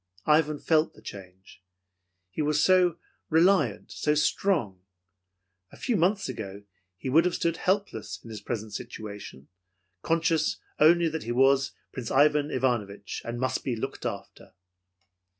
[0.25, 1.61] Ivan felt the change;
[2.31, 2.97] he was so
[3.29, 4.81] reliant, so strong.
[5.71, 6.63] A few months ago,
[6.97, 9.49] he would have stood helpless in his present situation,
[10.01, 14.53] conscious only that he was Prince Ivan Ivanovich and must be looked after.